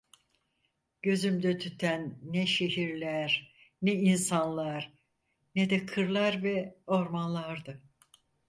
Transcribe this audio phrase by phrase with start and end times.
[1.01, 4.93] Gözümde tüten ne şehirler, ne insanlar,
[5.55, 7.81] ne de kırlar ve ormanlardı.